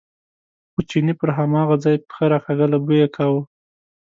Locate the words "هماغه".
1.37-1.75